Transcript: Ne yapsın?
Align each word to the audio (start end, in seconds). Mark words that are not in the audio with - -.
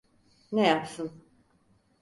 Ne 0.51 0.67
yapsın? 0.67 1.11